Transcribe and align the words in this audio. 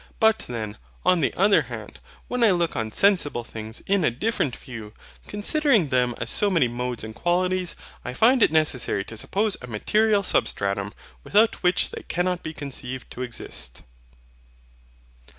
But 0.19 0.39
then, 0.49 0.77
on 1.05 1.19
the 1.19 1.31
other 1.35 1.61
hand, 1.61 1.99
when 2.27 2.43
I 2.43 2.49
look 2.49 2.75
on 2.75 2.91
sensible 2.91 3.43
things 3.43 3.81
in 3.81 4.03
a 4.03 4.09
different 4.09 4.55
view, 4.55 4.93
considering 5.27 5.89
them 5.89 6.15
as 6.17 6.31
so 6.31 6.49
many 6.49 6.67
modes 6.67 7.03
and 7.03 7.13
qualities, 7.13 7.75
I 8.03 8.15
find 8.15 8.41
it 8.41 8.51
necessary 8.51 9.05
to 9.05 9.15
suppose 9.15 9.57
a 9.61 9.67
MATERIAL 9.67 10.23
SUBSTRATUM, 10.23 10.95
without 11.23 11.61
which 11.61 11.91
they 11.91 12.01
cannot 12.01 12.41
be 12.41 12.51
conceived 12.51 13.11
to 13.11 13.21
exist. 13.21 13.83